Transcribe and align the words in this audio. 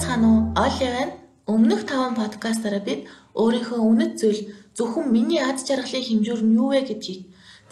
байцгаана 0.00 0.28
уу? 0.32 0.40
Олли 0.56 0.86
байна. 0.96 1.12
Өмнөх 1.46 1.84
5 1.84 2.16
подкастаараа 2.16 2.80
бид 2.80 3.00
өөрийнхөө 3.36 3.80
үнэт 3.84 4.12
зүйл 4.16 4.40
зөвхөн 4.72 5.12
миний 5.12 5.42
ад 5.44 5.60
жаргалын 5.60 6.06
хэмжүүр 6.08 6.40
нь 6.40 6.56
юу 6.56 6.72
вэ 6.72 6.88
гэдгийг 6.88 7.20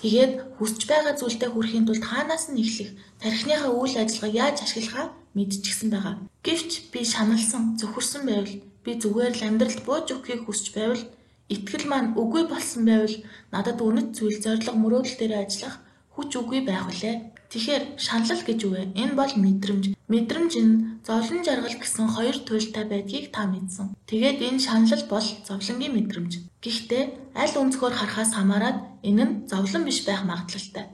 тэгээд 0.00 0.32
хүсэж 0.60 0.82
байгаа 0.92 1.14
зүйлдээ 1.16 1.50
хүрэхийн 1.52 1.86
тулд 1.88 2.04
хаанаас 2.04 2.52
нь 2.52 2.60
эхлэх, 2.60 2.90
тархиныхаа 3.22 3.72
үйл 3.72 3.96
ажиллагааг 3.96 4.34
яаж 4.44 4.56
ашиглахаа 4.60 5.06
мэдчихсэн 5.36 5.88
байгаа. 5.88 6.14
Гэвч 6.44 6.92
би 6.92 7.00
шаналсан, 7.12 7.80
зөвхөрсөн 7.80 8.22
байвал 8.28 8.54
би 8.84 8.90
зүгээр 9.00 9.34
л 9.38 9.46
амьдралд 9.48 9.80
бууж 9.88 10.06
өгөхийг 10.12 10.44
хүсэж 10.44 10.66
байвал 10.76 11.02
итгэл 11.48 11.86
маань 11.88 12.12
үгүй 12.12 12.44
болсон 12.52 12.82
байвал 12.84 13.16
надад 13.54 13.80
үнэт 13.80 14.08
зүйл 14.12 14.36
зориг 14.44 14.68
мөрөөдөл 14.68 15.16
дээр 15.16 15.34
ажиллах 15.48 15.80
хүч 16.12 16.30
үгүй 16.36 16.60
байх 16.68 16.84
үлээ. 16.92 17.37
Тэгэхээр 17.48 17.84
шаналл 17.96 18.44
гэж 18.44 18.58
юу 18.68 18.72
вэ? 18.76 18.92
Энэ 18.92 19.16
бол 19.16 19.32
мэдрэмж. 19.32 19.84
Мэдрэмж 20.12 20.52
нь 20.60 21.00
зовлон 21.00 21.40
жаргал 21.40 21.76
гэсэн 21.80 22.06
хоёр 22.12 22.36
туйлтай 22.44 22.84
байдгийг 22.84 23.32
та 23.32 23.48
мэдсэн. 23.48 23.96
Тэгээд 24.04 24.44
энэ 24.44 24.60
шаналл 24.60 25.04
бол 25.08 25.24
зовлонгийн 25.48 25.96
мэдрэмж. 25.96 26.32
Гэхдээ 26.60 27.04
аль 27.32 27.56
өнцгөр 27.56 27.94
харахаас 27.96 28.36
хамаарат 28.36 29.00
энэ 29.00 29.24
нь 29.24 29.36
зовлон 29.48 29.88
биш 29.88 30.04
байх 30.04 30.28
магадлалтай. 30.28 30.92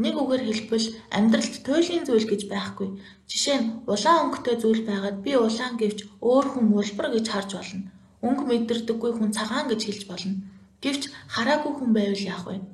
Нэг 0.00 0.16
үгээр 0.16 0.42
хэлбэл 0.48 0.88
амьдралд 1.12 1.54
туйлын 1.60 2.04
зүйл 2.08 2.24
гэж 2.24 2.48
байхгүй. 2.48 2.88
Жишээ 3.28 3.58
нь 3.60 3.68
улаан 3.84 4.32
өнгөтэй 4.32 4.56
зүйл 4.56 4.88
байгаад 4.88 5.20
би 5.20 5.36
улаан 5.36 5.76
гэвч 5.76 6.08
өөр 6.24 6.46
хүн 6.56 6.66
улбар 6.72 7.12
гэж 7.12 7.26
харж 7.28 7.50
болно. 7.60 7.92
Өнгө 8.24 8.44
мэдэрдэггүй 8.48 9.12
хүн 9.12 9.30
цагаан 9.36 9.68
гэж 9.68 9.80
хэлж 9.84 10.02
болно. 10.08 10.40
Гэвч 10.80 11.12
хараагүй 11.28 11.72
хүн 11.76 11.90
байвал 11.92 12.24
яах 12.32 12.44
вэ? 12.48 12.64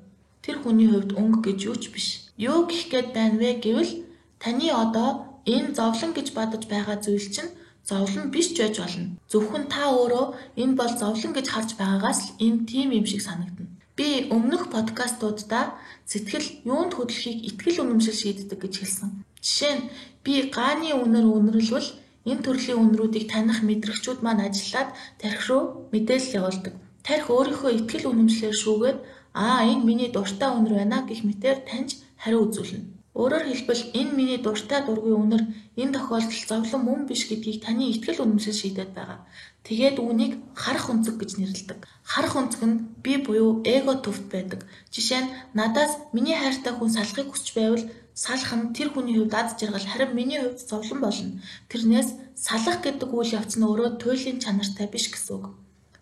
Тэр 0.47 0.63
хүний 0.63 0.87
хувьд 0.87 1.19
өнгө 1.19 1.41
гэж 1.51 1.59
юу 1.67 1.75
ч 1.75 1.91
биш. 1.91 2.28
Юу 2.39 2.71
гэх 2.71 2.83
гээд 2.93 3.09
байна 3.19 3.37
вэ 3.43 3.51
гэвэл 3.65 3.93
таны 4.39 4.71
одоо 4.71 5.43
энэ 5.43 5.75
зовлон 5.75 6.15
гэж 6.15 6.29
бодож 6.39 6.63
байгаа 6.71 6.97
зүйл 7.03 7.29
чинь 7.35 7.51
зовлон 7.89 8.31
биш 8.31 8.55
ч 8.55 8.63
байж 8.63 8.79
болно. 8.79 9.19
Зөвхөн 9.33 9.65
та 9.75 9.91
өөрөө 9.91 10.27
энэ 10.63 10.75
бол 10.79 10.93
зовлон 11.03 11.33
гэж 11.35 11.47
харж 11.51 11.71
байгаагаас 11.81 12.21
л 12.23 12.31
энэ 12.47 12.63
тийм 12.71 12.89
юм 12.99 13.07
шиг 13.11 13.23
санагдана. 13.27 13.75
Би 13.99 14.31
өмнөх 14.37 14.71
подкастуудаа 14.71 15.75
сэтгэл 16.07 16.49
юунд 16.63 16.93
хөдлөхийг 16.95 17.39
итгэл 17.49 17.83
үнэмшил 17.83 18.15
шийддэг 18.21 18.59
гэж 18.63 18.75
хэлсэн. 18.79 19.11
Жишээ 19.43 19.75
нь 19.75 19.89
би 20.23 20.35
гааны 20.55 20.95
үнэр 20.95 21.27
үнэрлвэл 21.27 21.91
энэ 22.31 22.45
төрлийн 22.47 22.79
үнрүүдийг 22.85 23.27
таних 23.33 23.67
мэдрэгчүүд 23.67 24.23
маань 24.23 24.47
ажиллаад 24.47 24.95
тарих 25.19 25.43
руу 25.51 25.63
мэдээлэл 25.91 26.37
явуулдаг. 26.39 26.75
Тарих 27.03 27.27
өөрийнхөө 27.35 27.71
итгэл 27.83 28.11
үнэмшлэр 28.13 28.55
шүүгээд 28.63 28.99
аа 29.35 29.67
энэ 29.73 29.87
миний 29.89 30.11
дуртай 30.13 30.51
үнэр 30.55 30.75
байна 30.79 31.03
гэх 31.09 31.27
мэтээр 31.27 31.59
таньж 31.67 31.91
хариу 32.23 32.47
үзүүлнэ. 32.47 32.99
Өөрөөр 33.19 33.45
хэлбэл 33.51 33.83
энэ 33.99 34.13
миний 34.15 34.39
дуртай 34.39 34.81
дургүй 34.87 35.15
үнэр 35.19 35.43
энэ 35.81 35.95
тохиолдолд 35.97 36.47
зовлон 36.51 36.83
мөн 36.87 37.01
биш 37.11 37.27
гэдгийг 37.27 37.67
таны 37.67 37.91
итгэл 37.91 38.23
үнэмшил 38.23 38.55
шийдээд 38.55 38.95
байгаа. 38.95 39.27
Тэгээд 39.67 39.97
үүнийг 39.99 40.33
харах 40.55 40.87
өнцөг 40.93 41.19
гэж 41.19 41.31
нэрлэдэг. 41.43 41.79
Харах 42.07 42.35
өнцөг 42.39 42.63
нь 42.71 42.77
би 43.03 43.13
буюу 43.27 43.67
эго 43.67 43.99
төвт 43.99 44.31
байдаг. 44.31 44.61
Жишээ 44.95 45.21
нь 45.25 45.33
надаас 45.59 45.93
миний 46.15 46.39
хайртай 46.39 46.73
хүн 46.79 46.95
салахыг 46.95 47.29
хүсч 47.35 47.49
байвал 47.59 47.85
салах 48.15 48.53
нь 48.55 48.71
тэр 48.77 48.89
хүний 48.95 49.19
хувьд 49.19 49.35
аз 49.35 49.59
жаргал 49.59 49.87
харин 49.91 50.15
миний 50.15 50.39
хувьд 50.39 50.63
зовлон 50.71 51.01
болно. 51.03 51.43
Тэрнээс 51.71 52.09
салах 52.47 52.79
гэдэг 52.87 53.11
үйл 53.11 53.35
явц 53.39 53.53
нь 53.59 53.67
өөрөө 53.67 53.99
туйлын 53.99 54.39
чанартай 54.39 54.87
биш 54.87 55.11
гэсэн 55.11 55.35
үг. 55.37 55.45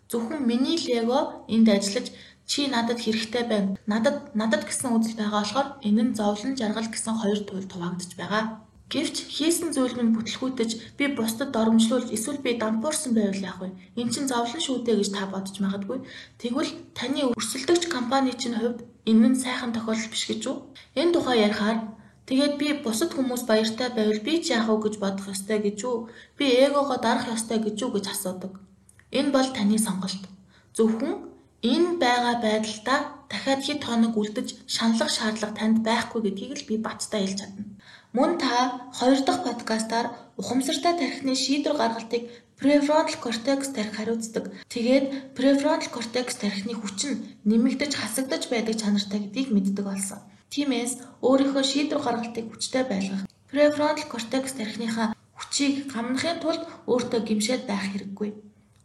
Зөвхөн 0.09 0.45
миний 0.45 0.77
л 0.77 0.87
эго 1.01 1.19
энд 1.49 1.67
ажиллаж 1.67 2.07
Чи 2.47 2.67
надад 2.71 2.99
хэрэгтэй 3.03 3.43
байна. 3.51 3.75
Надад 3.91 4.31
надад 4.39 4.63
гэсэн 4.63 4.95
үзэл 4.95 5.19
байгаа 5.19 5.43
болохоор 5.43 5.67
энэ 5.87 6.03
нь 6.07 6.15
зовлон 6.15 6.55
жаргал 6.55 6.87
гэсэн 6.87 7.15
хоёр 7.19 7.39
туйл 7.43 7.67
хуваагдаж 7.67 8.11
байгаа. 8.15 8.43
Гэвч 8.87 9.15
хийсэн 9.35 9.75
зүйл 9.75 9.99
минь 9.99 10.15
бүтлгүүтэж 10.15 10.95
би 10.95 11.05
бусдад 11.11 11.51
доромжлуулж 11.51 12.07
эсвэл 12.15 12.39
би 12.39 12.55
дампуурсан 12.55 13.11
байвал 13.11 13.43
яах 13.43 13.59
вэ? 13.59 13.75
Эн 13.99 14.07
чинь 14.15 14.31
зовлон 14.31 14.63
шүү 14.63 14.87
дээ 14.87 14.95
гэж 14.95 15.09
та 15.11 15.27
бодож 15.27 15.59
магадгүй. 15.59 16.07
Тэгвэл 16.39 16.71
таны 16.95 17.27
өрсөлдөгч 17.35 17.91
компани 17.91 18.31
чинь 18.31 18.55
хувьд 18.55 18.87
энэ 19.03 19.27
нь 19.27 19.41
сайхан 19.43 19.75
тохиолдол 19.75 20.07
биш 20.07 20.23
гэж 20.31 20.41
үү? 20.47 20.57
Энэ 21.03 21.13
тухай 21.19 21.37
ярихаар 21.43 21.79
тэгээд 22.31 22.53
би 22.55 22.67
бусад 22.79 23.11
хүмүүс 23.11 23.43
баяртай 23.43 23.91
байвал 23.91 24.23
би 24.23 24.33
ч 24.39 24.55
яах 24.55 24.71
вэ 24.71 24.75
гэж 24.87 24.95
бодох 25.03 25.27
ёстой 25.35 25.59
гэж 25.67 25.79
үү? 25.83 25.95
Би 26.39 26.45
эгогоо 26.63 26.95
дарах 27.03 27.27
ёстой 27.27 27.59
гэж 27.59 27.77
үү 27.83 27.91
гэж 27.91 28.05
асуудаг. 28.07 28.55
Энэ 29.11 29.35
бол 29.35 29.47
таны 29.51 29.75
сонголт. 29.75 30.23
Зөвхөн 30.71 31.27
Энэ 31.61 31.97
байгаа 31.97 32.35
байдалдаа 32.45 32.99
дахиад 33.29 33.61
хэд 33.65 33.81
хоног 33.83 34.13
үлдэж 34.13 34.47
шаналлах 34.75 35.09
шаардлага 35.09 35.57
танд 35.57 35.77
байхгүй 35.81 36.21
гэдгийг 36.23 36.53
л 36.53 36.67
би 36.69 36.75
баттай 36.77 37.25
хэлж 37.25 37.39
чадна. 37.41 37.63
Мөн 38.13 38.31
та 38.37 38.85
хоёр 38.97 39.19
дахь 39.25 39.41
подкастаар 39.43 40.07
ухамсартай 40.37 40.93
тархины 41.01 41.33
шийдвэр 41.33 41.75
гаргалтыг 41.77 42.23
префронтал 42.59 43.17
кортекс 43.25 43.69
тархи 43.73 43.95
хариуцдаг. 43.97 44.45
Тэгээд 44.73 45.05
префронтал 45.37 45.89
кортекс 45.95 46.35
тархины 46.41 46.73
хүч 46.77 46.99
нь 47.09 47.21
нэмэгдэж 47.49 47.91
хасагдаж 47.97 48.43
байдаг 48.53 48.75
чанартай 48.81 49.19
гэдгийг 49.21 49.49
мэддэг 49.53 49.85
болсон. 49.85 50.19
Тиймээс 50.53 50.93
өөрийнхөө 51.25 51.63
шийдвэр 51.71 52.01
гаргалтыг 52.05 52.45
хүчтэй 52.49 52.83
байлгах, 52.87 53.27
префронтал 53.51 54.07
кортекс 54.13 54.53
тархиныхаа 54.57 55.07
хүчийг 55.37 55.75
гамнахын 55.93 56.37
тулд 56.41 56.63
өөртөө 56.91 57.21
гимшээд 57.27 57.63
байх 57.67 57.85
хэрэггүй. 57.91 58.29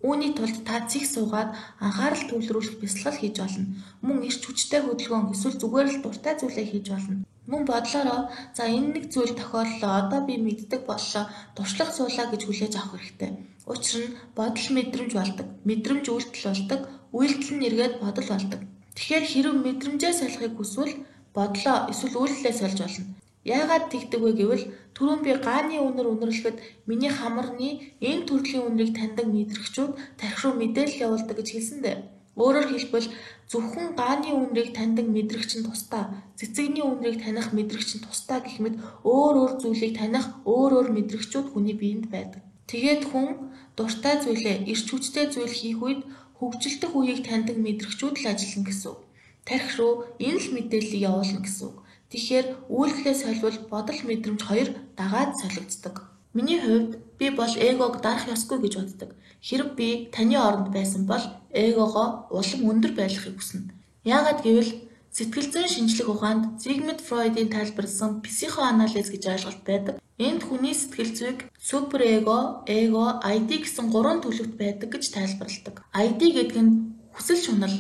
Үүний 0.03 0.35
тулд 0.35 0.67
та 0.67 0.83
цэг 0.91 1.05
суугаад 1.07 1.51
анхаарал 1.79 2.25
төвлөрүүлэх 2.27 2.77
бясалгал 2.83 3.19
хийж 3.23 3.37
болно. 3.39 3.65
Мөн 4.07 4.19
эрч 4.27 4.43
хүчтэй 4.45 4.81
хөдөлгөөн 4.83 5.31
эсвэл 5.35 5.61
зүгээр 5.63 5.89
л 5.95 6.03
дуртай 6.03 6.35
зүйлээ 6.39 6.67
хийж 6.71 6.87
болно. 6.91 7.23
Мөн 7.51 7.63
бодлороо 7.71 8.21
за 8.57 8.63
энэ 8.67 8.91
нэг 8.95 9.05
зүйл 9.15 9.35
тохиоллоо 9.39 9.93
одоо 10.03 10.21
би 10.27 10.35
мэддэг 10.43 10.83
боллоо 10.91 11.25
туршлах 11.55 11.91
суулаа 11.95 12.27
гэж 12.31 12.43
хүлээж 12.47 12.75
авах 12.79 12.99
хэрэгтэй. 12.99 13.31
Учир 13.73 14.03
нь 14.03 14.17
бодол 14.39 14.69
мэдрэмж 14.75 15.13
болдог. 15.15 15.47
Мэдрэмж 15.69 16.05
үйлдэл 16.11 16.47
болдог. 16.51 16.81
Үйлдэл 17.19 17.53
нь 17.55 17.67
эргээд 17.69 17.95
бодол 18.03 18.29
болдог. 18.31 18.61
Тэгэхээр 18.97 19.25
хэрэг 19.31 19.57
мэдрэмжээ 19.67 20.13
салахыг 20.19 20.55
хүсвэл 20.59 20.95
бодлоо 21.37 21.77
эсвэл 21.93 22.21
үйлдэлээ 22.23 22.55
сольж 22.59 22.79
болно. 22.83 23.07
Яагаад 23.43 23.91
тэгдэг 23.91 24.21
вэ 24.23 24.33
гэвэл 24.39 24.65
түрүүн 24.95 25.21
би 25.27 25.33
гааны 25.47 25.83
үнэр 25.83 26.07
үнэрлэхэд 26.15 26.57
миний 26.87 27.11
хамарны 27.11 27.99
энэ 27.99 28.27
төрлийн 28.31 28.67
үнэрийг 28.71 28.95
таньдаг 28.95 29.27
мэдрэгчүүд 29.27 29.93
тархи 30.21 30.43
руу 30.47 30.55
мэдээлэл 30.63 31.03
явуулдаг 31.07 31.37
гэж 31.43 31.49
хэлсэндээ. 31.51 31.97
Өөрөөр 32.39 32.67
хэлбэл 32.71 33.09
зөвхөн 33.51 33.89
гааны 33.99 34.31
үнэрийг 34.33 34.71
таньдаг 34.79 35.07
мэдрэгч 35.11 35.51
нь 35.59 35.67
тусдаа, 35.67 36.05
цэцэгний 36.39 36.87
үнэрийг 36.87 37.19
таних 37.21 37.53
мэдрэгч 37.53 37.91
нь 37.99 38.05
тусдаа 38.07 38.39
гэх 38.41 38.57
мэт 38.63 38.77
өөр 39.05 39.35
өөр 39.43 39.53
зүйлийг 39.61 39.93
таних 40.01 40.27
өөр 40.49 40.73
өөр 40.79 40.89
мэдрэгчүүд 40.97 41.47
хүний 41.51 41.77
биед 41.77 42.09
байдаг. 42.15 42.41
Тэгээд 42.71 43.03
хүн 43.11 43.29
дуртай 43.77 44.17
зүйлээ, 44.25 44.57
эрч 44.71 44.87
хүчтэй 44.89 45.27
зүйл 45.35 45.53
хийх 45.61 45.81
үед 45.85 46.01
хөгжилдөх 46.39 46.93
үеийг 46.97 47.21
таньдаг 47.29 47.57
мэдрэгчүүд 47.61 48.17
л 48.23 48.31
ажиллана 48.33 48.67
гэсэн. 48.71 48.97
Тархи 49.45 49.75
руу 49.77 49.93
энэ 50.17 50.41
л 50.41 50.49
мэдээллийг 50.57 51.03
явуулна 51.11 51.41
гэсэн 51.45 51.67
үг. 51.69 51.77
Тэгэхээр 52.13 52.69
үйлдэлээ 52.69 53.17
соливол 53.17 53.59
бодол 53.73 54.01
мэдрэмж 54.05 54.41
хоёр 54.45 54.69
дагаад 55.01 55.33
солигддог. 55.41 55.97
Миний 56.37 56.61
хувьд 56.61 57.01
би 57.19 57.27
бол 57.33 57.55
эгог 57.57 58.05
дарах 58.05 58.29
ёсгүй 58.29 58.59
гэж 58.61 58.75
боддог. 58.77 59.11
Хэрв 59.41 59.73
би 59.79 60.13
таны 60.13 60.37
оронд 60.37 60.69
байсан 60.77 61.09
бол 61.09 61.25
эгогоо 61.53 62.29
улам 62.29 62.61
өндөр 62.71 62.93
байлгахыг 62.97 63.37
хүснэ. 63.41 63.73
Яагаад 64.05 64.41
гэвэл 64.45 64.73
сэтгэл 65.17 65.49
зүйн 65.53 65.69
шинжлэх 65.73 66.09
ухаанд 66.13 66.61
Зигмунд 66.61 67.01
Фройдын 67.01 67.49
тайлбарласан 67.53 68.21
психоанализ 68.21 69.09
гэж 69.13 69.25
ойлголт 69.33 69.63
байдаг. 69.65 69.95
Энд 70.21 70.43
хүний 70.45 70.77
сэтгэл 70.77 71.13
зүйг 71.17 71.39
суперэго, 71.69 72.65
эго, 72.69 73.21
ID 73.25 73.51
гэсэн 73.65 73.89
гурван 73.93 74.21
төлөвт 74.21 74.55
байдаг 74.61 74.89
гэж 74.93 75.05
тайлбарладаг. 75.17 75.85
ID 75.93 76.21
гэдэг 76.37 76.61
нь 76.65 76.73
хүсэл 77.13 77.41
шунал, 77.45 77.77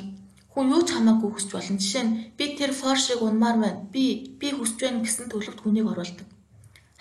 Хүн 0.52 0.68
юу 0.68 0.82
ч 0.84 0.92
хамаагүй 0.92 1.30
хүсч 1.32 1.48
болно. 1.52 1.80
Жишээ 1.80 2.04
нь 2.04 2.12
би 2.36 2.44
тэр 2.58 2.72
форшиг 2.76 3.24
унмаар 3.24 3.56
байна. 3.56 3.80
Би 3.88 4.36
би 4.40 4.48
хүсч 4.52 4.76
байна 4.84 5.00
гэсэн 5.00 5.32
төлөвт 5.32 5.60
хүнийг 5.64 5.88
оруулдаг. 5.88 6.28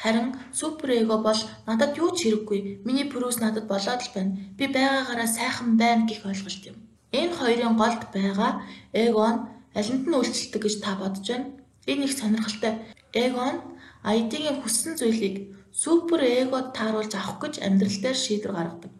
Харин 0.01 0.33
супер 0.55 0.89
эго 1.01 1.19
бол 1.19 1.41
надад 1.67 1.93
юу 1.99 2.15
ч 2.15 2.31
хэрэггүй. 2.31 2.59
Миний 2.87 3.05
пүрүүс 3.11 3.43
надад 3.43 3.67
болоод 3.67 4.01
л 4.01 4.15
байна. 4.15 4.39
Би 4.57 4.65
байгаагаараа 4.71 5.27
сайхан 5.27 5.75
байна 5.75 6.07
гэх 6.07 6.23
ойлголт 6.25 6.63
юм. 6.71 6.77
Энэ 7.11 7.35
хоёрын 7.35 7.75
голд 7.75 8.01
байгаа 8.15 8.51
эго 8.95 9.27
нь 9.29 9.43
алинд 9.75 10.03
нь 10.07 10.17
үйлчлдэг 10.17 10.61
гэж 10.63 10.75
та 10.79 10.95
бодож 10.95 11.27
байна. 11.27 11.51
Энэ 11.91 12.05
их 12.07 12.13
сонирхолтой. 12.15 12.73
Эго 13.13 13.45
нь 13.51 13.59
ID-гийн 14.01 14.57
хүссэн 14.63 14.95
зүйлийг 14.97 15.35
супер 15.71 16.23
эгод 16.23 16.73
тааруулж 16.73 17.13
авах 17.15 17.37
гэж 17.43 17.53
амьдрал 17.61 17.97
дээр 18.01 18.17
шийдвэр 18.17 18.53
гаргадаг. 18.55 18.91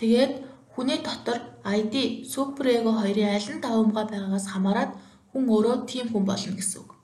Тэгээд 0.00 0.32
Хүний 0.80 0.96
дотор 1.04 1.38
ID, 1.76 2.24
суперэго 2.24 2.92
хоёрын 3.04 3.36
аль 3.36 3.48
нь 3.52 3.60
давамгай 3.60 4.06
байгаагаас 4.08 4.46
хамаарат 4.48 4.92
хүн 5.28 5.44
өөрөө 5.52 5.76
тийм 5.84 6.08
хүн 6.08 6.24
болно 6.24 6.56
гэсэн 6.56 6.80
үг. 6.80 6.96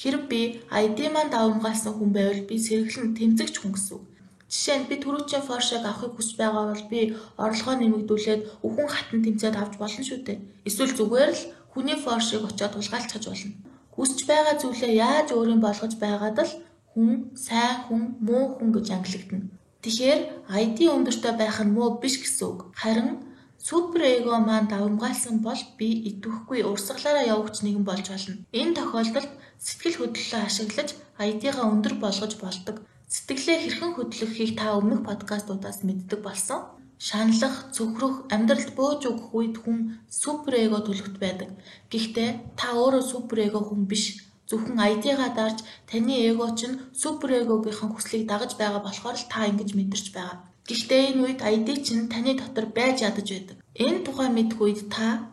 Хэрв 0.00 0.22
би 0.32 0.40
ID 0.72 0.98
маань 1.12 1.28
давамгайлсан 1.28 2.00
хүн 2.00 2.16
байвал 2.16 2.48
би 2.48 2.56
сэргэлэн 2.56 3.12
тэмцэгч 3.20 3.60
хүн 3.60 3.76
гэсэн 3.76 3.92
үг. 4.00 4.04
Жишээ 4.48 4.76
нь 4.80 4.88
би 4.88 4.94
түрүүчийн 5.04 5.44
форшаг 5.44 5.84
авахыг 5.84 6.16
хүсэж 6.16 6.34
байгаа 6.40 6.64
бол 6.72 6.84
би 6.88 7.00
орлогоо 7.44 7.76
нэмэгдүүлээд 7.76 8.40
өхөн 8.64 8.88
хатан 8.88 9.20
тэмцээд 9.20 9.56
авч 9.60 9.74
болно 9.76 10.00
шүү 10.08 10.20
дээ. 10.24 10.38
Эсвэл 10.64 10.96
зүгээр 10.96 11.30
л 11.36 11.42
хүний 11.76 11.98
форшиг 12.00 12.40
очиод 12.48 12.72
тулгаалцаж 12.72 13.24
болно. 13.28 13.52
Хүсэж 14.00 14.20
байгаа 14.32 14.54
зүйлээ 14.56 14.92
яаж 14.96 15.28
өөрийн 15.36 15.60
болгож 15.60 15.92
байгаад 16.00 16.38
л 16.40 16.52
хүн 16.96 17.36
сайн 17.36 17.84
хүн 17.84 18.02
муу 18.24 18.56
хүн 18.56 18.72
гэж 18.72 18.86
ангилагдана. 18.96 19.59
Тэгэхээр 19.80 20.20
ID 20.60 20.78
өндөртэй 20.92 21.34
байх 21.40 21.56
нь 21.64 21.72
муу 21.72 21.96
биш 22.02 22.20
гэсэн 22.20 22.46
үг. 22.52 22.60
Харин 22.76 23.24
супер 23.56 24.02
эго 24.04 24.36
маань 24.36 24.68
давмгаалсан 24.68 25.40
бол 25.40 25.62
би 25.78 25.88
идэвхгүй 26.08 26.60
урсгалаараа 26.68 27.24
явагч 27.34 27.64
нэгэн 27.64 27.84
болж 27.88 28.06
болно. 28.12 28.44
Энэ 28.60 28.76
тохиолдолд 28.76 29.32
сэтгэл 29.56 29.96
хөдлөлөө 30.00 30.40
ашиглаж 30.44 30.88
ID-га 31.16 31.64
өндөр 31.72 31.94
болгож 31.96 32.32
болдог. 32.40 32.76
Сэтгэлээ 33.08 33.58
хэрхэн 33.60 33.92
хөдлөхийг 33.96 34.52
та 34.60 34.76
өмнөх 34.76 35.00
подкастуудаас 35.08 35.80
мэддэг 35.88 36.20
болсон. 36.24 36.60
Шаналх, 37.00 37.72
цөхрөх, 37.72 38.28
амьдралд 38.28 38.76
бөөж 38.76 39.02
өгөх 39.08 39.28
үед 39.32 39.56
хүн 39.64 39.96
супер 40.12 40.54
эго 40.60 40.84
төлөвт 40.84 41.16
байдаг. 41.16 41.48
Гэхдээ 41.88 42.30
та 42.60 42.76
өөрөө 42.76 43.00
супер 43.00 43.48
эго 43.48 43.64
хүн 43.64 43.88
биш 43.88 44.29
Зөвхөн 44.50 44.82
ID-гаа 44.92 45.30
дарж 45.38 45.58
таны 45.86 46.14
эго 46.28 46.46
чинь 46.58 46.80
супер 47.00 47.30
эгогийнхэн 47.40 47.90
хүслийг 47.94 48.26
дагаж 48.26 48.58
байгаа 48.58 48.82
болохоор 48.82 49.14
л 49.14 49.30
та 49.30 49.46
ингэж 49.46 49.70
мэдэрч 49.78 50.06
байгаа. 50.10 50.42
Гэхдээ 50.66 51.02
энэ 51.10 51.22
үед 51.24 51.40
ID 51.54 51.68
чинь 51.86 52.10
таны 52.12 52.34
дотор 52.34 52.66
байж 52.66 52.96
ядаж 53.08 53.28
байдаг. 53.30 53.58
Энэ 53.84 54.02
тухай 54.02 54.28
мэдэх 54.34 54.58
үед 54.58 54.80
та 54.90 55.30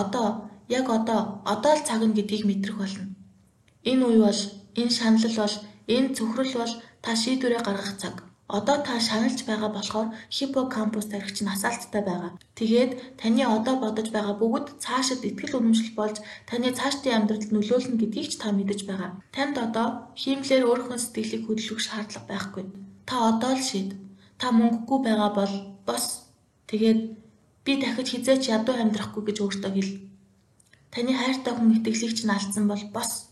одоо 0.00 0.28
яг 0.68 0.86
одоо 0.98 1.40
одоо 1.52 1.72
л 1.80 1.86
цаг 1.88 2.00
нь 2.04 2.16
гэдгийг 2.16 2.44
мэдрэх 2.44 2.76
болно. 2.76 3.04
Энэ 3.90 4.04
үе 4.04 4.20
бол 4.28 4.42
энэ 4.80 4.92
шанал 4.98 5.34
бол 5.40 5.54
энэ 5.94 6.12
цөхрөл 6.16 6.54
бол 6.60 6.74
та 7.00 7.10
шийдвэрээ 7.16 7.62
гаргах 7.64 7.96
цаг. 7.96 8.27
Одоо 8.56 8.76
та 8.86 8.96
шаналж 9.08 9.44
байгаа 9.44 9.70
болохоор 9.76 10.08
хиппокампус 10.36 11.06
тархич 11.12 11.38
нь 11.44 11.52
асаалттай 11.54 12.02
байгаа. 12.06 12.32
Тэгээд 12.58 12.92
таны 13.20 13.44
одоо 13.56 13.74
бодож 13.84 14.08
байгаа 14.16 14.34
бүгд 14.40 14.66
цаашид 14.84 15.20
ихтгэл 15.28 15.58
үнэмшил 15.60 15.92
болж 16.00 16.16
таны 16.48 16.68
цаашдын 16.78 17.16
амьдралд 17.16 17.52
нөлөөлнө 17.52 18.00
гэдгийг 18.00 18.28
ч 18.32 18.34
та 18.40 18.48
мэдэж 18.56 18.80
байгаа. 18.88 19.10
Танд 19.36 19.56
одоо 19.66 19.86
хиймлэр 20.20 20.64
өөрийнхөө 20.64 20.98
сэтгэлийг 21.00 21.42
хөдөлгөх 21.44 21.80
шаардлага 21.84 22.28
байхгүй. 22.32 22.64
Та 23.08 23.14
одоо 23.30 23.52
л 23.52 23.62
шийд. 23.68 23.90
Та 24.40 24.46
мөнгөгүй 24.56 24.98
байгаа 25.04 25.30
бол 25.38 25.54
бос. 25.88 26.04
Тэгээд 26.72 27.00
би 27.64 27.72
дахиж 27.76 28.08
хизээч 28.16 28.42
ядуу 28.56 28.76
амьдрахгүй 28.80 29.22
гэж 29.28 29.36
өөртөө 29.44 29.72
хэл. 29.76 29.92
Таны 30.92 31.12
хайртай 31.12 31.52
хүн 31.52 31.76
итгэлийг 31.76 32.16
чинь 32.16 32.32
алдсан 32.32 32.64
бол 32.64 32.84
бос 32.96 33.28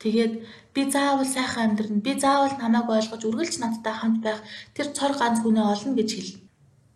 Тэгээд 0.00 0.32
би 0.74 0.82
заавал 0.88 1.28
сайхан 1.28 1.76
амьдрна. 1.76 2.00
Би 2.00 2.12
заавал 2.16 2.56
намайг 2.56 2.88
ойлгож 2.88 3.22
үргэлж 3.28 3.54
надтай 3.60 3.94
хамт 3.98 4.20
байх 4.24 4.40
тэр 4.74 4.88
цор 4.96 5.12
ганц 5.20 5.44
хүнээ 5.44 5.66
олно 5.72 5.92
гэж 5.98 6.10
хэл. 6.16 6.32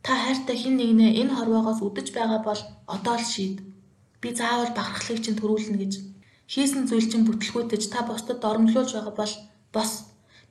Та 0.05 0.13
хайртай 0.17 0.57
хэн 0.57 0.77
нэгнээ 0.81 1.11
энэ 1.21 1.37
хорвоогоос 1.37 1.81
үдэж 1.85 2.09
байгаа 2.17 2.41
бол 2.49 2.61
одоо 2.95 3.17
л 3.21 3.27
шийд. 3.33 3.61
Би 4.21 4.29
заавал 4.33 4.73
бахархлыг 4.73 5.21
чинь 5.21 5.37
төрүүлнэ 5.37 5.77
гэж. 5.85 5.93
Хийсэн 6.53 6.89
зүйл 6.89 7.09
чинь 7.13 7.29
бүтлгүүтэж 7.29 7.83
та 7.93 8.09
бусдад 8.09 8.41
доромжлуулж 8.41 8.91
байгаа 8.97 9.15
бол 9.21 9.35
бос. 9.75 9.93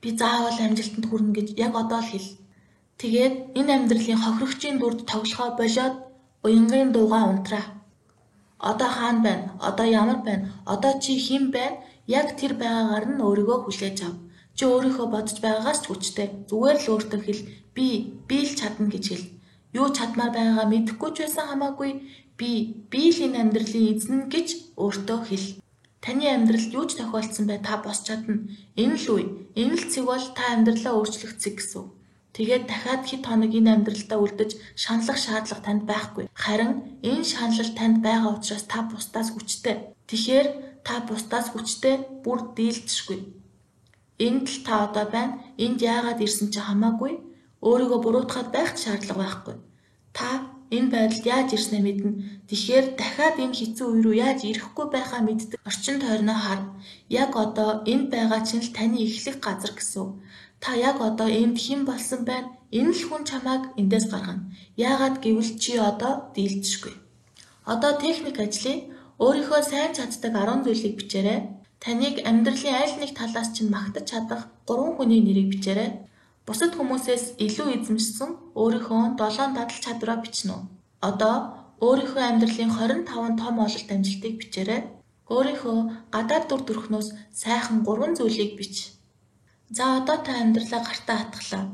Би 0.02 0.08
заавал 0.14 0.54
амжилтанд 0.54 1.06
хүрнэ 1.10 1.32
гэж 1.34 1.48
яг 1.58 1.74
одоо 1.82 2.00
л 2.02 2.10
хэл. 2.10 2.28
Тэгээд 3.02 3.34
энэ 3.58 3.72
амьдралын 3.74 4.22
хохирогчийн 4.22 4.78
дүрд 4.78 5.00
тоглохоо 5.10 5.50
болоод 5.58 5.94
уянгын 6.46 6.94
дуугаа 6.94 7.24
унтраа. 7.32 7.64
Одоо 8.70 8.88
хаана 8.96 9.22
байна? 9.26 9.46
Одоо 9.68 9.86
ямар 9.86 10.18
байна? 10.26 10.46
Одоо 10.72 10.92
чи 11.02 11.18
хэн 11.26 11.50
байна? 11.50 11.82
Яг 12.06 12.36
тэр 12.36 12.52
байгаагаар 12.60 13.06
нь 13.16 13.24
өөрийгөө 13.24 13.58
хүлээж 13.64 13.98
ав. 14.04 14.14
Чи 14.56 14.62
өөрийнхөө 14.68 15.06
бодож 15.10 15.38
байгаагаас 15.40 15.80
ч 15.82 15.84
хүчтэй. 15.88 16.28
Зүгээр 16.48 16.78
л 16.84 16.90
өөртөө 16.92 17.20
хэл 17.24 17.42
би 17.76 17.86
би 18.28 18.38
л 18.44 18.52
чадна 18.58 18.86
гэж 18.92 19.04
хэл. 19.08 19.26
Юу 19.72 19.88
чадмаар 19.96 20.30
байгаагаа 20.36 20.68
мэдэхгүй 20.70 21.10
ч 21.14 21.16
байсан 21.24 21.44
хамаагүй 21.48 21.90
би 22.38 22.50
би 22.92 23.02
л 23.10 23.24
энэ 23.26 23.40
амьдралын 23.42 23.88
эзэн 23.96 24.20
гэж 24.28 24.48
өөртөө 24.82 25.18
хэл. 25.26 25.48
Таны 26.04 26.28
амьдралд 26.28 26.70
юу 26.76 26.84
ч 26.84 27.00
тохиолдсон 27.00 27.48
бай 27.48 27.58
та 27.64 27.80
босч 27.80 28.12
чадна. 28.12 28.44
Энэ 28.76 28.96
л 29.00 29.06
үе. 29.16 29.24
Энэ 29.56 29.74
л 29.80 29.84
цэг 29.88 30.04
бол 30.04 30.26
та 30.36 30.44
амьдралаа 30.52 30.92
өөрчлөх 31.00 31.40
цэг 31.40 31.56
гэсэн. 31.58 31.88
Тэгээд 32.34 32.66
дахиад 32.66 33.02
хэд 33.06 33.24
хоног 33.24 33.54
энэ 33.54 33.72
амьдралдаа 33.72 34.18
үлдэж 34.18 34.50
шаналх 34.74 35.16
шаардлага 35.16 35.64
танд 35.64 35.82
байхгүй. 35.86 36.26
Харин 36.34 37.00
энэ 37.00 37.24
шанал 37.24 37.70
танд 37.78 38.02
байгаа 38.02 38.36
учраас 38.36 38.66
та 38.66 38.82
бусдаас 38.84 39.30
хүчтэй. 39.32 39.93
Тэгэхээр 40.08 40.48
та 40.86 40.94
бусдаас 41.08 41.48
хүчтэй 41.50 41.96
бүр 42.24 42.52
дийлдэшгүй. 42.56 43.18
Энд 44.26 44.46
л 44.52 44.58
та 44.66 44.74
одоо 44.86 45.06
байна. 45.10 45.40
Энд 45.64 45.80
яагаад 45.80 46.20
ирсэн 46.20 46.48
чи 46.52 46.60
хамаагүй. 46.60 47.12
Өөрийгөө 47.64 48.00
буруутгаад 48.04 48.48
байх 48.52 48.76
шаардлага 48.76 49.20
байхгүй. 49.22 49.56
Та 50.12 50.28
энэ 50.76 50.92
байдалд 50.94 51.24
яаж 51.24 51.48
ирснээ 51.56 51.82
мэднэ. 51.84 52.10
Тэгэхээр 52.48 52.86
дахиад 53.00 53.36
энэ 53.44 53.56
хэцүү 53.58 53.86
үе 53.88 54.00
рүү 54.04 54.14
яаж 54.26 54.40
ирэхгүй 54.44 54.86
байхаа 54.92 55.20
мэддэг. 55.24 55.58
Орчин 55.68 55.96
тойрноо 55.98 56.38
хар. 56.44 56.60
Яг 57.08 57.32
одоо 57.44 57.70
энд 57.92 58.12
байгаа 58.14 58.40
чинь 58.46 58.62
л 58.62 58.74
таны 58.76 58.98
эхлэх 59.02 59.40
газар 59.40 59.72
гэсэн. 59.74 60.20
Та 60.62 60.70
яг 60.76 61.00
одоо 61.00 61.28
энд 61.28 61.56
хэн 61.64 61.82
болсон 61.88 62.22
байна? 62.28 62.52
Энэ 62.70 62.92
л 62.92 63.02
хүн 63.08 63.22
чамайг 63.28 63.62
эндээс 63.80 64.06
гаргана. 64.12 64.48
Яагаад 64.76 65.16
гэвэл 65.24 65.52
чи 65.62 65.72
одоо 65.80 66.30
дийлдэшгүй. 66.34 66.94
Одоо 67.72 67.92
техник 68.04 68.36
ажлын 68.38 68.93
Өөрийнхөө 69.14 69.62
сайн 69.62 69.94
чаддаг 69.94 70.34
10 70.34 70.66
зүйлийг 70.66 70.94
бичээрэй. 70.98 71.38
Таныг 71.78 72.16
амьдралын 72.26 72.74
аль 72.82 72.98
нэг 72.98 73.14
талаас 73.14 73.54
чинь 73.54 73.70
магтаж 73.70 74.10
чадах 74.10 74.50
3 74.66 74.98
хүний 74.98 75.22
нэрийг 75.22 75.54
бичээрэй. 75.54 75.90
Бусад 76.42 76.74
хүмүүсээс 76.74 77.38
илүү 77.38 77.68
эзэмшсэн 77.78 78.30
өөрийнхөө 78.58 79.14
7 79.14 79.54
дадал 79.54 79.80
чадвараа 79.84 80.18
бичнэ 80.18 80.50
үү? 80.50 80.62
Одоо 81.08 81.36
өөрийнхөө 81.86 82.22
амьдралын 82.26 82.74
25 82.74 83.38
том 83.38 83.54
ололт 83.62 83.88
амжилтыг 83.94 84.34
бичээрэй. 84.42 84.82
Өөрийнхөө 85.30 85.78
гадаад 86.14 86.44
дүр 86.50 86.62
төрхнөөс 86.66 87.08
сайхан 87.30 87.86
3 87.86 88.18
зүйлийг 88.18 88.58
бич. 88.58 88.98
За 89.70 90.02
одоо 90.02 90.18
та 90.26 90.32
амьдралаа 90.42 90.82
гартаа 90.82 91.16
хатглаа. 91.22 91.64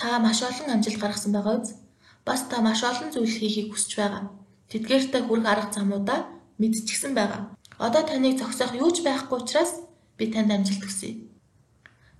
Та 0.00 0.18
маш 0.24 0.40
олон 0.48 0.68
амжилт 0.80 0.96
гаргасан 1.00 1.32
байгаа 1.36 1.60
үз? 1.60 1.76
Бас 2.24 2.40
та 2.48 2.64
маш 2.64 2.80
олон 2.90 3.12
зүйл 3.12 3.36
хийхийг 3.36 3.68
хүсэж 3.70 3.92
байгаа. 4.00 4.24
Тэдгээртэй 4.72 5.22
хүрэх 5.28 5.46
арга 5.52 5.72
замуудаа 5.76 6.39
мэдчихсэн 6.60 7.12
байгаа. 7.16 7.56
Одоо 7.80 8.02
таныг 8.04 8.36
зогсоох 8.38 8.76
юу 8.76 8.90
ч 8.92 9.00
байхгүй 9.00 9.36
учраас 9.40 9.72
би 10.18 10.28
танд 10.28 10.52
амжилт 10.52 10.84
хүсье. 10.84 11.30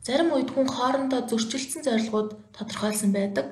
Зарим 0.01 0.33
үед 0.33 0.51
хүн 0.53 0.65
хоорондоо 0.65 1.29
зөрчилдсөн 1.29 1.85
зорилгууд 1.85 2.31
тодорхойлсон 2.57 3.13
байдаг. 3.13 3.47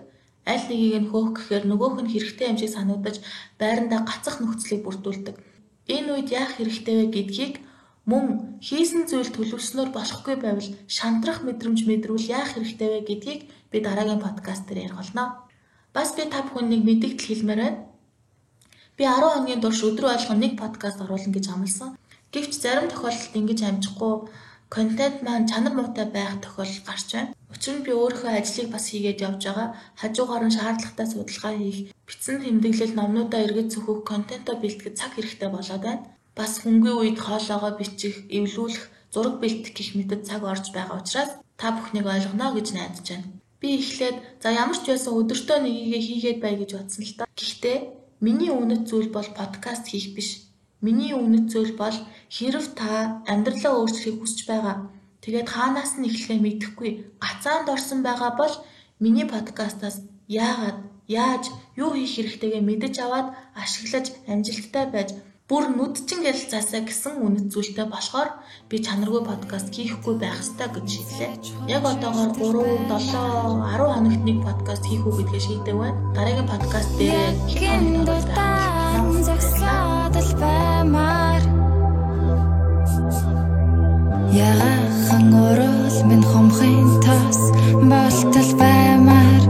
Аль 0.49 0.64
нэгийг 0.64 0.96
нь 1.05 1.11
хөөх 1.12 1.29
гэхээр 1.37 1.64
нөгөөх 1.69 1.96
нь 2.00 2.12
хэрэгтэй 2.12 2.49
юм 2.49 2.56
шиг 2.56 2.73
санагдаж 2.73 3.17
байрандаа 3.61 4.00
гацах 4.08 4.40
нөхцөлийг 4.40 4.82
бүрдүүлдэг. 4.85 5.37
Энэ 5.93 6.08
үед 6.08 6.29
яах 6.32 6.56
хэрэгтэй 6.56 6.94
вэ 6.96 7.06
гэдгийг 7.12 7.55
мөн 8.08 8.56
хийсэн 8.64 9.05
зүйл 9.05 9.29
төлөвснөр 9.37 9.93
болохгүй 9.93 10.37
байвал 10.41 10.69
шантрах 10.88 11.44
мэдрэмж 11.44 11.84
мэдрүүл 11.84 12.32
яах 12.32 12.56
хэрэгтэй 12.56 12.89
вэ 12.89 13.01
гэдгийг 13.08 13.41
би 13.69 13.77
дараагийн 13.84 14.24
подкаст 14.24 14.65
дээр 14.65 14.89
ярих 14.89 14.96
болно. 14.96 15.44
Бас 15.93 16.17
би 16.17 16.24
та 16.32 16.41
бүхэнийг 16.48 16.82
мэдээлэл 16.89 17.29
хэлмээр 17.29 17.60
байна. 17.60 17.88
Би 18.98 19.06
10 19.06 19.31
хоногийн 19.31 19.62
турш 19.62 19.81
өдрөө 19.86 20.10
болгон 20.10 20.40
нэг 20.43 20.52
подкаст 20.58 20.98
оруулна 20.98 21.31
гэж 21.31 21.46
амласан. 21.55 21.94
Гэвч 22.34 22.52
зарим 22.58 22.90
тохиолдолд 22.90 23.38
ингэж 23.38 23.60
амжихгүй 23.70 24.14
контент 24.74 25.22
маань 25.22 25.46
чанар 25.46 25.74
муутай 25.78 26.06
байх 26.10 26.43
тохиолдол 26.43 26.82
гарч 26.82 27.06
байна. 27.14 27.31
Учир 27.55 27.78
нь 27.78 27.86
би 27.86 27.94
өөрийнхөө 27.94 28.32
ажлыг 28.34 28.69
бас 28.74 28.90
хийгээд 28.90 29.22
явж 29.22 29.43
байгаа. 29.46 29.69
Хажуугаар 30.02 30.44
нь 30.50 30.56
шаардлагатай 30.58 31.06
судалгаа 31.06 31.55
хийх, 31.55 31.94
бичсэн 32.10 32.43
тэмдэглэл 32.43 32.98
номнуудаа 32.98 33.40
эргэж 33.46 33.69
зөвхөх, 33.70 34.02
контентоо 34.02 34.58
бэлтгэх 34.58 34.98
цаг 34.98 35.14
хэрэгтэй 35.14 35.50
болоод 35.55 35.82
байна. 35.86 36.02
Бас 36.34 36.52
хөнгөн 36.67 36.98
үед 36.98 37.19
хоолоогоо 37.22 37.72
бичих, 37.78 38.26
эвлүүлэх, 38.34 38.84
зураг 39.14 39.34
бэлтгэх 39.38 39.78
гэх 39.78 39.90
мэтэд 39.94 40.26
цаг 40.26 40.43
орж 40.43 40.74
байгаа 40.74 40.98
учраас 40.98 41.38
та 41.55 41.70
бүхнийг 41.70 42.06
ойлгоно 42.10 42.50
гэж 42.50 42.67
найдаж 42.74 43.06
байна. 43.06 43.31
Би 43.62 43.78
эхлээд 43.78 44.43
за 44.43 44.48
ямар 44.58 44.78
ч 44.82 44.90
байсан 44.90 45.14
өдөртөө 45.22 45.58
нэгийгээ 45.62 46.02
хийгээд 46.02 46.38
бай 46.43 46.55
гэж 46.58 46.70
бодсон 46.74 47.02
л 47.06 47.14
та. 47.14 47.24
Гэхдээ 47.38 47.78
Миний 48.20 48.51
үнэт 48.51 48.91
зүйл 48.91 49.15
бол 49.15 49.29
подкаст 49.31 49.87
хийх 49.87 50.10
биш. 50.17 50.51
Миний 50.82 51.15
үнэт 51.15 51.46
зүйл 51.55 51.79
бол 51.79 51.94
хэрв 52.27 52.75
та 52.75 53.22
амьдралаа 53.31 53.72
өөрчлөхийг 53.79 54.19
хүсэж 54.19 54.41
байгаа. 54.51 54.91
Тэгээд 55.22 55.46
хаанаас 55.55 55.93
нь 56.03 56.06
эхлэхээ 56.10 56.39
мэдэхгүй 56.43 56.91
гацаанд 57.22 57.70
орсон 57.70 58.03
байгаа 58.03 58.34
бол 58.34 58.55
миний 58.98 59.27
подкастаас 59.31 60.03
яагаад, 60.27 60.79
яаж, 61.06 61.44
юу 61.79 61.94
хийх 61.94 62.13
хэрэгтэйгээ 62.15 62.63
мэдэж 62.67 62.94
аваад 63.06 63.29
ашиглаж 63.55 64.06
амжилттай 64.27 64.87
байж 64.91 65.08
бүр 65.48 65.65
нүдчин 65.72 66.29
ярилцаасаа 66.29 66.84
гэсэн 66.84 67.25
үнэт 67.25 67.48
зүйлтэй 67.48 67.89
болохоор 67.89 68.37
би 68.69 68.84
чанаргүй 68.84 69.25
подкаст 69.25 69.72
хийхгүй 69.72 70.20
байх 70.20 70.44
ёстой 70.44 70.69
гэж 70.69 70.87
шийдлээ. 70.93 71.32
Яг 71.72 71.89
одоогоор 71.89 72.37
3, 72.37 72.84
7, 72.93 73.65
10 73.65 73.96
хоногт 73.96 74.22
нэг 74.29 74.39
подкаст 74.44 74.84
хийх 74.84 75.08
үү 75.08 75.25
гэдгээ 75.25 75.43
шийдэв 75.48 75.77
байна. 75.81 75.96
Дараагийн 76.13 76.53
подкаст 76.53 76.93
дээр 77.01 77.32
минь 86.05 86.22
хомхын 86.22 87.00
тас 87.05 87.38
болтол 87.90 88.50
баймаар. 88.60 89.43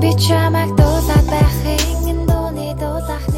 Би 0.00 0.10
чамаг 0.24 0.75